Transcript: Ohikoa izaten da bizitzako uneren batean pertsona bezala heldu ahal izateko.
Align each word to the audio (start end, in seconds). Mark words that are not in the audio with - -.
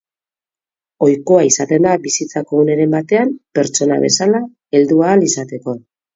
Ohikoa 1.07 1.43
izaten 1.49 1.85
da 1.87 1.91
bizitzako 2.05 2.57
uneren 2.65 2.97
batean 2.97 3.35
pertsona 3.59 4.01
bezala 4.07 4.43
heldu 4.81 5.01
ahal 5.11 5.29
izateko. 5.31 5.79